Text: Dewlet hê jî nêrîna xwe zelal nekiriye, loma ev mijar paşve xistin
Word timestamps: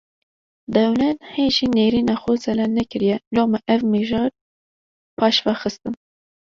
Dewlet 0.75 1.19
hê 1.33 1.45
jî 1.55 1.67
nêrîna 1.77 2.15
xwe 2.21 2.35
zelal 2.45 2.71
nekiriye, 2.79 3.17
loma 3.35 3.59
ev 3.73 3.81
mijar 3.91 4.29
paşve 5.17 5.53
xistin 5.61 5.93